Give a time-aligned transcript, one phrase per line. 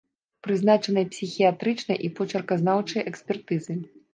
[0.45, 3.79] Прызначаныя псіхіятрычная і почырказнаўчая экспертызы.